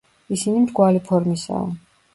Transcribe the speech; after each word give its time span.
ისინი 0.37 0.63
მრგვალი 0.63 1.05
ფორმისაა. 1.11 1.65